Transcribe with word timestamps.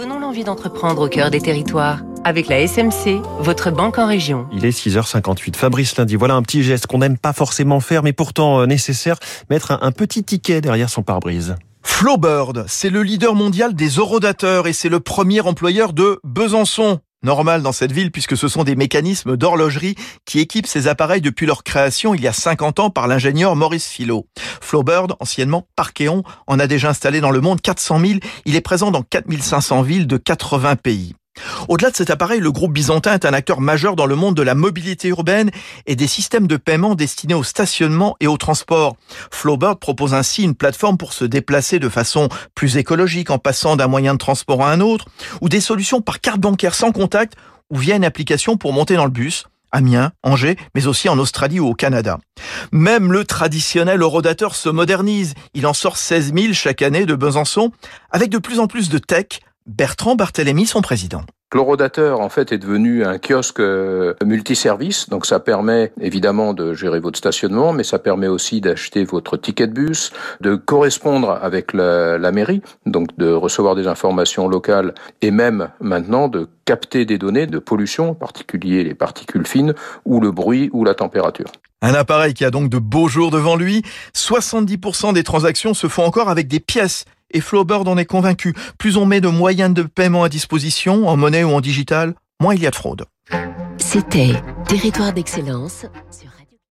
Donnons 0.00 0.18
l'envie 0.18 0.44
d'entreprendre 0.44 1.02
au 1.04 1.08
cœur 1.10 1.30
des 1.30 1.42
territoires. 1.42 2.00
Avec 2.24 2.48
la 2.48 2.66
SMC, 2.66 3.20
votre 3.40 3.70
banque 3.70 3.98
en 3.98 4.06
région. 4.06 4.48
Il 4.50 4.64
est 4.64 4.70
6h58. 4.70 5.56
Fabrice 5.56 5.94
lundi, 5.98 6.16
voilà 6.16 6.36
un 6.36 6.42
petit 6.42 6.62
geste 6.62 6.86
qu'on 6.86 7.00
n'aime 7.00 7.18
pas 7.18 7.34
forcément 7.34 7.80
faire, 7.80 8.02
mais 8.02 8.14
pourtant 8.14 8.60
euh, 8.60 8.66
nécessaire, 8.66 9.18
mettre 9.50 9.78
un, 9.82 9.92
petit 9.92 10.24
ticket 10.24 10.62
derrière 10.62 10.88
son 10.88 11.02
pare-brise. 11.02 11.54
Flowbird, 11.82 12.64
c'est 12.66 12.88
le 12.88 13.02
leader 13.02 13.34
mondial 13.34 13.74
des 13.74 13.98
horodateurs 13.98 14.66
et 14.68 14.72
c'est 14.72 14.88
le 14.88 15.00
premier 15.00 15.42
employeur 15.42 15.92
de 15.92 16.18
Besançon. 16.24 17.00
Normal 17.22 17.62
dans 17.62 17.72
cette 17.72 17.92
ville 17.92 18.10
puisque 18.10 18.36
ce 18.36 18.48
sont 18.48 18.64
des 18.64 18.76
mécanismes 18.76 19.36
d'horlogerie 19.36 19.94
qui 20.24 20.40
équipent 20.40 20.66
ces 20.66 20.88
appareils 20.88 21.20
depuis 21.20 21.44
leur 21.44 21.64
création 21.64 22.14
il 22.14 22.22
y 22.22 22.26
a 22.26 22.32
50 22.32 22.80
ans 22.80 22.90
par 22.90 23.08
l'ingénieur 23.08 23.56
Maurice 23.56 23.88
Philo. 23.88 24.26
Flowbird, 24.62 25.14
anciennement 25.20 25.66
Parkeon, 25.76 26.22
en 26.46 26.58
a 26.58 26.66
déjà 26.66 26.88
installé 26.88 27.20
dans 27.20 27.30
le 27.30 27.40
monde 27.40 27.60
400 27.60 28.00
000. 28.00 28.20
Il 28.46 28.56
est 28.56 28.60
présent 28.62 28.90
dans 28.90 29.02
4500 29.02 29.82
villes 29.82 30.06
de 30.06 30.16
80 30.16 30.76
pays. 30.76 31.14
Au-delà 31.68 31.90
de 31.90 31.96
cet 31.96 32.10
appareil, 32.10 32.40
le 32.40 32.52
groupe 32.52 32.72
byzantin 32.72 33.14
est 33.14 33.24
un 33.24 33.32
acteur 33.32 33.60
majeur 33.60 33.96
dans 33.96 34.06
le 34.06 34.16
monde 34.16 34.36
de 34.36 34.42
la 34.42 34.54
mobilité 34.54 35.08
urbaine 35.08 35.50
et 35.86 35.96
des 35.96 36.06
systèmes 36.06 36.46
de 36.46 36.56
paiement 36.56 36.94
destinés 36.94 37.34
au 37.34 37.42
stationnement 37.42 38.16
et 38.20 38.26
au 38.26 38.36
transport. 38.36 38.96
Flowbird 39.30 39.78
propose 39.78 40.14
ainsi 40.14 40.42
une 40.42 40.54
plateforme 40.54 40.98
pour 40.98 41.12
se 41.12 41.24
déplacer 41.24 41.78
de 41.78 41.88
façon 41.88 42.28
plus 42.54 42.76
écologique 42.76 43.30
en 43.30 43.38
passant 43.38 43.76
d'un 43.76 43.88
moyen 43.88 44.14
de 44.14 44.18
transport 44.18 44.62
à 44.64 44.72
un 44.72 44.80
autre, 44.80 45.06
ou 45.40 45.48
des 45.48 45.60
solutions 45.60 46.00
par 46.00 46.20
carte 46.20 46.40
bancaire 46.40 46.74
sans 46.74 46.92
contact 46.92 47.34
ou 47.70 47.76
via 47.76 47.96
une 47.96 48.04
application 48.04 48.56
pour 48.56 48.72
monter 48.72 48.96
dans 48.96 49.04
le 49.04 49.10
bus. 49.10 49.46
Amiens, 49.72 50.10
Angers, 50.24 50.56
mais 50.74 50.86
aussi 50.88 51.08
en 51.08 51.18
Australie 51.18 51.60
ou 51.60 51.68
au 51.68 51.74
Canada. 51.74 52.18
Même 52.72 53.12
le 53.12 53.24
traditionnel 53.24 54.02
horodateur 54.02 54.56
se 54.56 54.68
modernise. 54.68 55.34
Il 55.54 55.66
en 55.66 55.74
sort 55.74 55.96
16 55.96 56.32
000 56.34 56.52
chaque 56.54 56.82
année 56.82 57.06
de 57.06 57.14
Besançon, 57.14 57.70
avec 58.10 58.30
de 58.30 58.38
plus 58.38 58.58
en 58.58 58.66
plus 58.66 58.88
de 58.88 58.98
tech, 58.98 59.40
Bertrand 59.66 60.16
Barthélémy, 60.16 60.66
son 60.66 60.82
président. 60.82 61.22
L'horodateur, 61.52 62.20
en 62.20 62.28
fait, 62.28 62.52
est 62.52 62.58
devenu 62.58 63.04
un 63.04 63.18
kiosque 63.18 63.58
euh, 63.58 64.14
multiservice. 64.24 65.08
Donc, 65.08 65.26
ça 65.26 65.40
permet 65.40 65.92
évidemment 66.00 66.54
de 66.54 66.74
gérer 66.74 67.00
votre 67.00 67.18
stationnement, 67.18 67.72
mais 67.72 67.82
ça 67.82 67.98
permet 67.98 68.28
aussi 68.28 68.60
d'acheter 68.60 69.02
votre 69.02 69.36
ticket 69.36 69.66
de 69.66 69.72
bus, 69.72 70.12
de 70.40 70.54
correspondre 70.54 71.38
avec 71.42 71.72
la, 71.72 72.18
la, 72.18 72.30
mairie, 72.30 72.62
donc 72.86 73.16
de 73.18 73.32
recevoir 73.32 73.74
des 73.74 73.88
informations 73.88 74.46
locales 74.46 74.94
et 75.22 75.32
même 75.32 75.70
maintenant 75.80 76.28
de 76.28 76.48
capter 76.64 77.04
des 77.04 77.18
données 77.18 77.48
de 77.48 77.58
pollution, 77.58 78.10
en 78.10 78.14
particulier 78.14 78.84
les 78.84 78.94
particules 78.94 79.46
fines 79.46 79.74
ou 80.04 80.20
le 80.20 80.30
bruit 80.30 80.70
ou 80.72 80.84
la 80.84 80.94
température. 80.94 81.50
Un 81.82 81.94
appareil 81.94 82.34
qui 82.34 82.44
a 82.44 82.50
donc 82.50 82.68
de 82.68 82.78
beaux 82.78 83.08
jours 83.08 83.30
devant 83.30 83.56
lui. 83.56 83.82
70% 84.14 85.14
des 85.14 85.24
transactions 85.24 85.74
se 85.74 85.88
font 85.88 86.04
encore 86.04 86.28
avec 86.28 86.46
des 86.46 86.60
pièces 86.60 87.04
et 87.30 87.40
Flowbird 87.40 87.88
en 87.88 87.96
est 87.96 88.04
convaincu. 88.04 88.54
Plus 88.78 88.96
on 88.96 89.06
met 89.06 89.20
de 89.20 89.28
moyens 89.28 89.72
de 89.72 89.82
paiement 89.82 90.24
à 90.24 90.28
disposition, 90.28 91.08
en 91.08 91.16
monnaie 91.16 91.44
ou 91.44 91.52
en 91.52 91.60
digital, 91.60 92.14
moins 92.40 92.54
il 92.54 92.62
y 92.62 92.66
a 92.66 92.70
de 92.70 92.76
fraude. 92.76 93.04
C'était 93.78 94.34
Territoire 94.66 95.12
d'excellence 95.12 95.86
sur 96.10 96.30